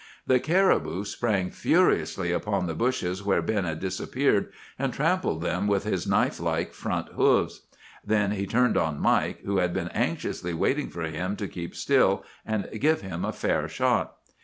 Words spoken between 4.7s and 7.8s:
and trampled them with his knife like front hoofs.